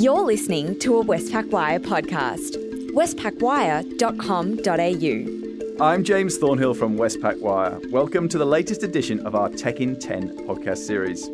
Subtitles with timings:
[0.00, 2.56] You're listening to a Westpac Wire podcast.
[2.94, 5.84] westpacwire.com.au.
[5.84, 7.78] I'm James Thornhill from Westpac Wire.
[7.90, 11.28] Welcome to the latest edition of our Tech in 10 podcast series.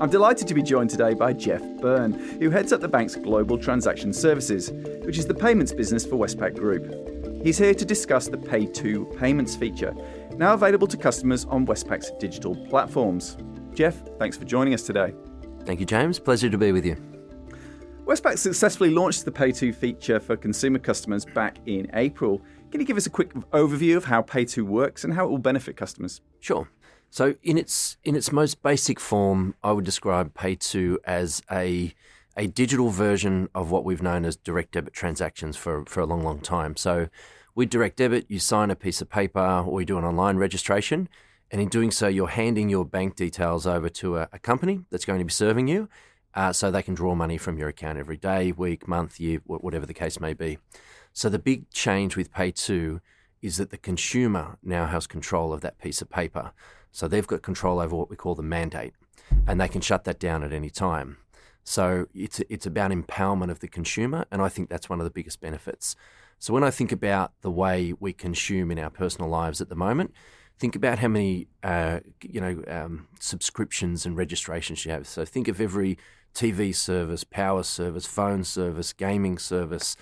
[0.00, 3.58] I'm delighted to be joined today by Jeff Byrne, who heads up the bank's Global
[3.58, 4.70] Transaction Services,
[5.04, 7.44] which is the payments business for Westpac Group.
[7.44, 9.94] He's here to discuss the PayTo payments feature,
[10.36, 13.36] now available to customers on Westpac's digital platforms.
[13.74, 15.12] Jeff, thanks for joining us today.
[15.66, 16.18] Thank you, James.
[16.18, 17.09] Pleasure to be with you.
[18.10, 22.42] Westpac successfully launched the PayTo feature for consumer customers back in April.
[22.72, 25.38] Can you give us a quick overview of how PayTo works and how it will
[25.38, 26.20] benefit customers?
[26.40, 26.68] Sure.
[27.08, 31.94] So, in its in its most basic form, I would describe PayTo as a
[32.36, 36.24] a digital version of what we've known as direct debit transactions for, for a long,
[36.24, 36.76] long time.
[36.76, 37.10] So,
[37.54, 41.08] with direct debit, you sign a piece of paper or you do an online registration,
[41.52, 45.04] and in doing so, you're handing your bank details over to a, a company that's
[45.04, 45.88] going to be serving you,
[46.34, 49.86] uh, so they can draw money from your account every day, week, month, year, whatever
[49.86, 50.58] the case may be.
[51.12, 53.00] So the big change with PayTo
[53.42, 56.52] is that the consumer now has control of that piece of paper.
[56.92, 58.94] So they've got control over what we call the mandate,
[59.46, 61.18] and they can shut that down at any time.
[61.64, 65.10] So it's it's about empowerment of the consumer, and I think that's one of the
[65.10, 65.94] biggest benefits.
[66.38, 69.76] So when I think about the way we consume in our personal lives at the
[69.76, 70.14] moment,
[70.58, 75.06] think about how many uh, you know um, subscriptions and registrations you have.
[75.06, 75.98] So think of every
[76.34, 79.96] TV service, power service, phone service, gaming service,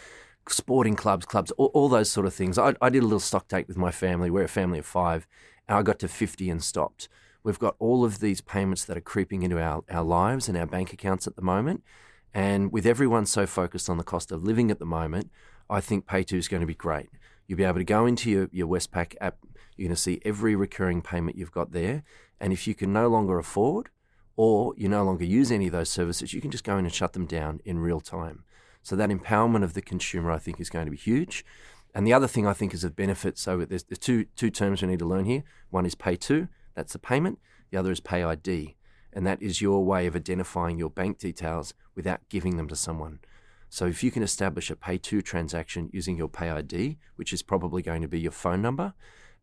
[0.49, 2.59] sporting clubs, clubs, all, all those sort of things.
[2.59, 4.31] I, I, did a little stock take with my family.
[4.31, 5.27] We're a family of five,
[5.69, 7.09] and I got to 50 and stopped.
[7.43, 10.67] We've got all of these payments that are creeping into our, our lives and our
[10.67, 11.83] bank accounts at the moment.
[12.35, 15.31] And with everyone so focused on the cost of living at the moment,
[15.71, 17.09] I think PayTo is going to be great.
[17.47, 19.39] You'll be able to go into your, your Westpac app,
[19.77, 22.03] you're going to see every recurring payment you've got there.
[22.41, 23.89] And if you can no longer afford,
[24.39, 26.95] or you no longer use any of those services, you can just go in and
[26.95, 28.45] shut them down in real time.
[28.85, 31.45] So that empowerment of the consumer, I think, is going to be huge.
[31.93, 33.37] And the other thing I think is of benefit.
[33.37, 35.43] So there's, there's two two terms we need to learn here.
[35.71, 37.41] One is PayTo, that's the payment.
[37.73, 38.77] The other is Pay ID,
[39.13, 43.19] and that is your way of identifying your bank details without giving them to someone.
[43.69, 47.83] So if you can establish a PayTo transaction using your Pay ID, which is probably
[47.83, 48.95] going to be your phone number,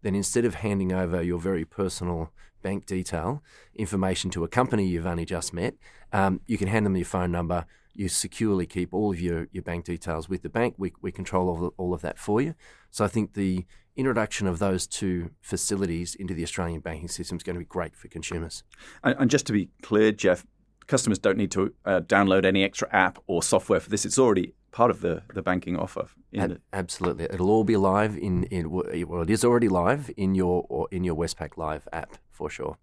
[0.04, 2.32] then instead of handing over your very personal
[2.66, 3.44] bank detail
[3.76, 5.76] information to a company you've only just met,
[6.12, 7.60] um, you can hand them your phone number.
[7.94, 10.74] You securely keep all of your, your bank details with the bank.
[10.78, 12.56] We, we control all of, all of that for you.
[12.90, 13.66] So I think the
[13.96, 17.96] introduction of those two facilities into the Australian banking system is going to be great
[17.96, 18.64] for consumers.
[19.04, 20.44] And, and just to be clear, Jeff,
[20.88, 24.06] customers don't need to uh, download any extra app or software for this.
[24.06, 26.10] It's already part of the, the banking offer.
[26.38, 30.88] Ab- absolutely, it'll all be live in, in well, it is already live in your
[30.92, 32.78] in your Westpac Live app for sure.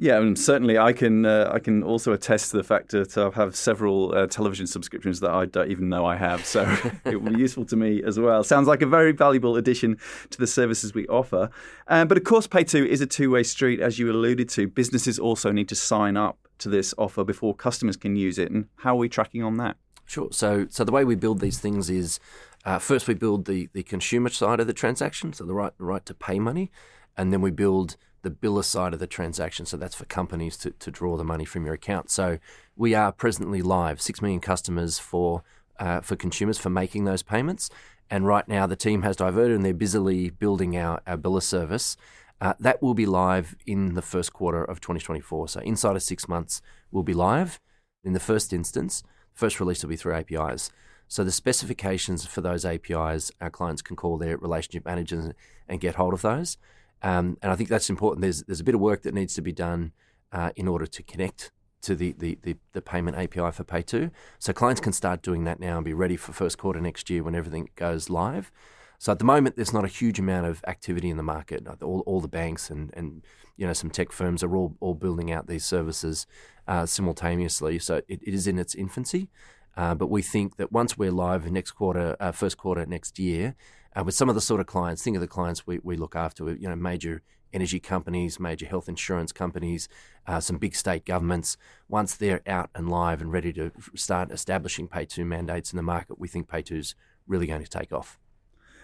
[0.00, 3.30] Yeah, and certainly I can uh, I can also attest to the fact that I
[3.30, 6.62] have several uh, television subscriptions that I don't even know I have, so
[7.04, 8.44] it will be useful to me as well.
[8.44, 9.98] Sounds like a very valuable addition
[10.30, 11.50] to the services we offer.
[11.88, 14.68] Um, but of course, PayTo is a two way street, as you alluded to.
[14.68, 18.52] Businesses also need to sign up to this offer before customers can use it.
[18.52, 19.76] And how are we tracking on that?
[20.08, 20.28] Sure.
[20.32, 22.18] So, so the way we build these things is
[22.64, 25.84] uh, first we build the, the consumer side of the transaction, so the right the
[25.84, 26.70] right to pay money,
[27.14, 29.66] and then we build the biller side of the transaction.
[29.66, 32.10] So that's for companies to, to draw the money from your account.
[32.10, 32.38] So
[32.74, 35.42] we are presently live, six million customers for
[35.78, 37.68] uh, for consumers for making those payments.
[38.08, 41.98] And right now the team has diverted and they're busily building our, our biller service.
[42.40, 45.48] Uh, that will be live in the first quarter of 2024.
[45.48, 47.60] So inside of six months, we'll be live
[48.02, 49.02] in the first instance.
[49.38, 50.72] First release will be through APIs.
[51.06, 55.32] So the specifications for those APIs, our clients can call their relationship managers
[55.68, 56.58] and get hold of those.
[57.04, 58.22] Um, and I think that's important.
[58.22, 59.92] There's there's a bit of work that needs to be done
[60.32, 64.10] uh, in order to connect to the, the, the, the, payment API for PayTo.
[64.40, 67.22] So clients can start doing that now and be ready for first quarter next year
[67.22, 68.50] when everything goes live.
[68.98, 71.66] So at the moment, there's not a huge amount of activity in the market.
[71.82, 73.24] All, all the banks and, and
[73.56, 76.26] you know some tech firms are all, all building out these services
[76.66, 77.78] uh, simultaneously.
[77.78, 79.30] So it, it is in its infancy.
[79.76, 83.54] Uh, but we think that once we're live next quarter, uh, first quarter next year,
[83.94, 86.16] uh, with some of the sort of clients, think of the clients we, we look
[86.16, 89.88] after, you know, major energy companies, major health insurance companies,
[90.26, 91.56] uh, some big state governments.
[91.88, 96.18] Once they're out and live and ready to start establishing PayTo mandates in the market,
[96.18, 96.96] we think PayTo is
[97.28, 98.18] really going to take off.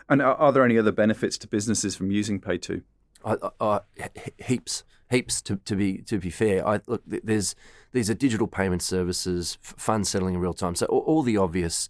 [0.09, 2.83] And are, are there any other benefits to businesses from using PayTo?
[3.25, 3.79] Uh, uh,
[4.39, 5.41] heaps, heaps.
[5.43, 7.55] To, to be to be fair, I, look, there's
[7.93, 10.75] these are digital payment services, fund settling in real time.
[10.75, 11.89] So all, the obvious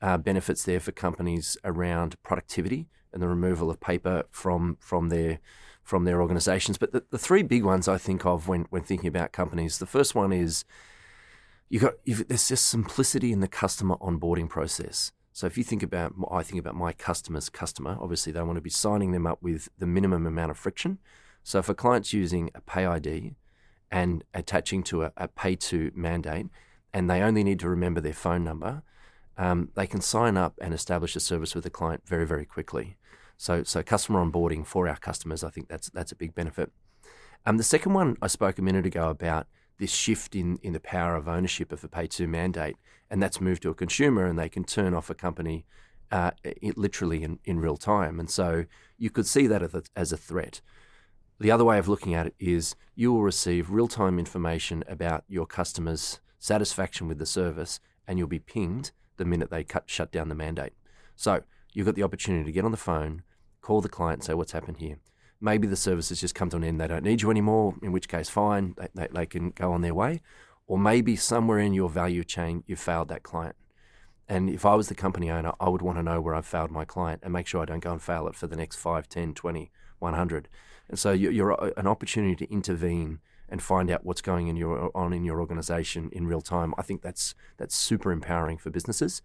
[0.00, 5.38] uh, benefits there for companies around productivity and the removal of paper from from their
[5.84, 6.78] from their organisations.
[6.78, 9.86] But the, the three big ones I think of when when thinking about companies, the
[9.86, 10.64] first one is
[11.68, 15.12] you got there's just simplicity in the customer onboarding process.
[15.32, 17.96] So if you think about, I think about my customer's customer.
[18.00, 20.98] Obviously, they want to be signing them up with the minimum amount of friction.
[21.42, 23.34] So if a client's using a Pay ID
[23.90, 26.46] and attaching to a, a PayTo mandate,
[26.92, 28.82] and they only need to remember their phone number,
[29.38, 32.96] um, they can sign up and establish a service with the client very, very quickly.
[33.38, 36.70] So, so customer onboarding for our customers, I think that's that's a big benefit.
[37.44, 39.46] Um, the second one I spoke a minute ago about
[39.82, 42.76] this shift in, in the power of ownership of a PayTo mandate,
[43.10, 45.66] and that's moved to a consumer, and they can turn off a company
[46.12, 48.20] uh, it, literally in, in real time.
[48.20, 50.60] And so you could see that as a, as a threat.
[51.40, 55.24] The other way of looking at it is you will receive real time information about
[55.26, 60.12] your customers' satisfaction with the service, and you'll be pinged the minute they cut, shut
[60.12, 60.74] down the mandate.
[61.16, 61.42] So
[61.72, 63.24] you've got the opportunity to get on the phone,
[63.62, 64.98] call the client, say, What's happened here?
[65.42, 66.80] Maybe the service has just come to an end.
[66.80, 69.82] They don't need you anymore, in which case, fine, they, they, they can go on
[69.82, 70.22] their way.
[70.66, 73.56] Or maybe somewhere in your value chain, you've failed that client.
[74.28, 76.70] And if I was the company owner, I would want to know where I've failed
[76.70, 79.08] my client and make sure I don't go and fail it for the next 5,
[79.08, 80.48] 10, 20, 100.
[80.88, 83.18] And so you're, uh, an opportunity to intervene
[83.48, 86.72] and find out what's going in your, on in your organization in real time.
[86.78, 89.22] I think that's, that's super empowering for businesses.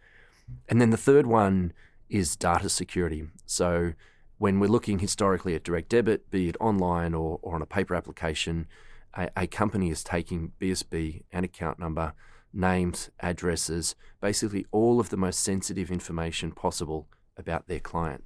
[0.67, 1.73] And then the third one
[2.09, 3.27] is data security.
[3.45, 3.93] So
[4.37, 7.95] when we're looking historically at direct debit, be it online or, or on a paper
[7.95, 8.67] application,
[9.15, 12.13] a, a, company is taking BSB and account number,
[12.53, 18.23] names, addresses, basically all of the most sensitive information possible about their client.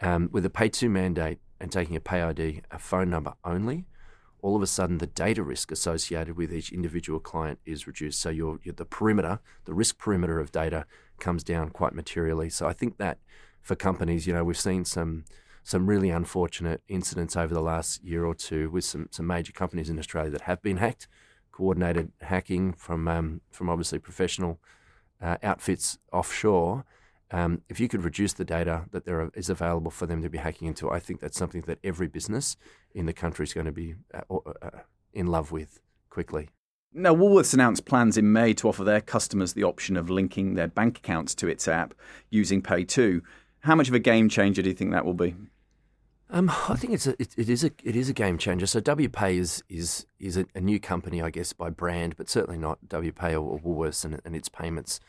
[0.00, 3.86] Um, with a PayTo mandate and taking a pay ID, a phone number only,
[4.40, 8.20] all of a sudden the data risk associated with each individual client is reduced.
[8.20, 10.84] So the perimeter, the risk perimeter of data
[11.18, 12.50] comes down quite materially.
[12.50, 13.18] So I think that
[13.64, 14.28] for companies.
[14.28, 15.24] You know, we've seen some
[15.64, 19.90] some really unfortunate incidents over the last year or two with some some major companies
[19.90, 21.08] in Australia that have been hacked,
[21.50, 24.60] coordinated hacking from um, from obviously professional
[25.20, 26.84] uh, outfits offshore.
[27.30, 30.38] Um, if you could reduce the data that there is available for them to be
[30.38, 32.56] hacking into, I think that's something that every business
[32.94, 34.70] in the country is going to be uh, uh,
[35.12, 36.50] in love with quickly.
[36.96, 40.68] Now, Woolworths announced plans in May to offer their customers the option of linking their
[40.68, 41.92] bank accounts to its app
[42.30, 43.20] using PayTo.
[43.64, 45.34] How much of a game changer do you think that will be?
[46.28, 48.66] Um, I think it's a, it, it is a it is a game changer.
[48.66, 52.58] So WPay is is is a, a, new company, I guess, by brand, but certainly
[52.58, 55.00] not WPay or, or Woolworths and, and, its payments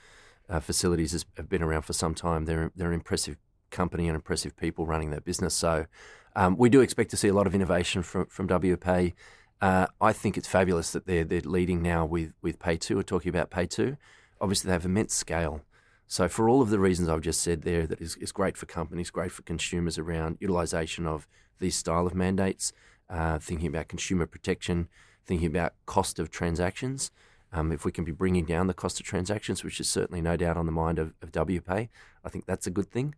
[0.50, 2.46] uh, facilities has, have been around for some time.
[2.46, 3.36] They're they're an impressive
[3.72, 5.54] company and impressive people running that business.
[5.54, 5.86] So
[6.34, 9.16] um, we do expect to see a lot of innovation from from WPay.
[9.62, 13.30] Uh, I think it's fabulous that they're they're leading now with with PayTo We're talking
[13.30, 13.98] about PayTo.
[14.40, 15.62] Obviously, they have immense scale.
[16.07, 18.66] So, for all of the reasons I've just said there, that is, is great for
[18.66, 21.28] companies, great for consumers around utilisation of
[21.60, 22.74] these style of mandates,
[23.10, 24.88] uh, thinking about consumer protection,
[25.25, 27.12] thinking about cost of transactions.
[27.52, 30.36] Um, if we can be bringing down the cost of transactions, which is certainly no
[30.36, 31.90] doubt on the mind of, of WPay,
[32.24, 33.16] I think that's a good thing.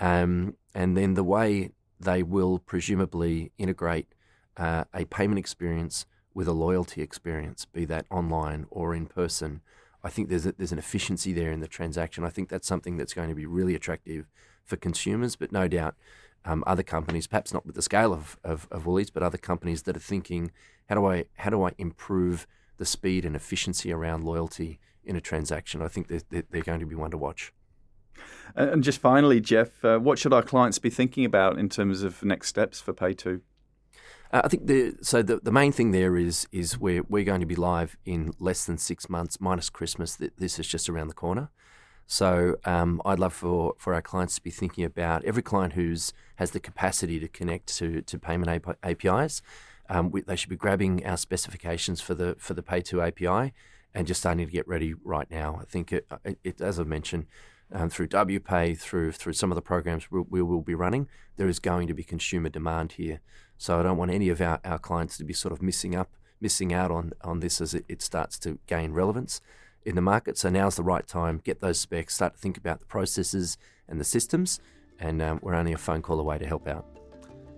[0.00, 1.70] Um, and then the way
[2.00, 4.08] they will presumably integrate
[4.56, 9.60] uh, a payment experience with a loyalty experience, be that online or in person,
[10.04, 12.24] I think there's a, there's an efficiency there in the transaction.
[12.24, 14.30] I think that's something that's going to be really attractive
[14.62, 15.96] for consumers, but no doubt
[16.44, 19.82] um, other companies, perhaps not with the scale of, of, of Woolies, but other companies
[19.82, 20.50] that are thinking,
[20.88, 22.46] how do I how do I improve
[22.76, 25.80] the speed and efficiency around loyalty in a transaction?
[25.80, 27.52] I think they're, they're going to be one to watch.
[28.54, 32.22] And just finally, Jeff, uh, what should our clients be thinking about in terms of
[32.22, 33.40] next steps for PayTo?
[34.34, 37.40] Uh, I think the so the, the main thing there is is we're we're going
[37.40, 40.16] to be live in less than six months, minus Christmas.
[40.16, 41.50] This is just around the corner.
[42.06, 46.12] So um, I'd love for, for our clients to be thinking about every client who's
[46.36, 49.40] has the capacity to connect to, to payment APIs.
[49.88, 53.54] Um, we, they should be grabbing our specifications for the for the PayTo API
[53.94, 55.60] and just starting to get ready right now.
[55.62, 57.26] I think it, it, it as I mentioned,
[57.72, 61.48] um, through WPay, through through some of the programs we, we, will be running, there
[61.48, 63.20] is going to be consumer demand here.
[63.58, 66.10] So I don't want any of our, our clients to be sort of missing up,
[66.40, 69.40] missing out on on this as it, it starts to gain relevance
[69.84, 70.38] in the market.
[70.38, 71.40] So now's the right time.
[71.44, 74.60] Get those specs, start to think about the processes and the systems,
[74.98, 76.86] and um, we're only a phone call away to help out.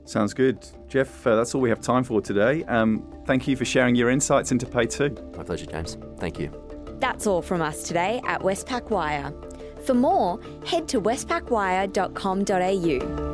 [0.04, 0.64] Sounds good.
[0.86, 2.62] Jeff, uh, that's all we have time for today.
[2.64, 5.36] Um, thank you for sharing your insights into PayTo.
[5.36, 5.98] My pleasure, James.
[6.18, 6.52] Thank you.
[7.00, 9.32] That's all from us today at Westpac Wire.
[9.86, 13.25] For more, head to westpacwire.com.au.